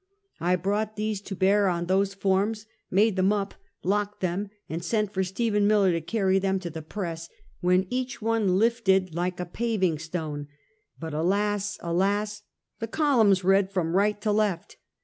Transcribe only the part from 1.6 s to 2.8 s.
on those forms,